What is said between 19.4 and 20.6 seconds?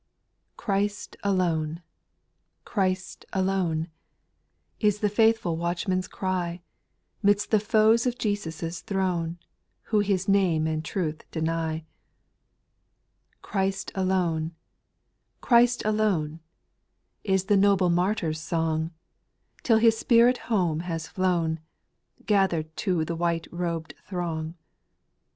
Till his spirit